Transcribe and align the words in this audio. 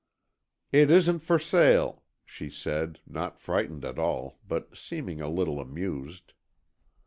"It 0.71 0.89
isn't 0.89 1.19
for 1.19 1.37
sale," 1.37 2.01
she 2.25 2.49
said, 2.49 3.01
not 3.05 3.37
frightened 3.37 3.85
at 3.85 3.99
all, 3.99 4.39
but 4.47 4.75
seeming 4.75 5.21
a 5.21 5.29
little 5.29 5.59
amused. 5.59 6.33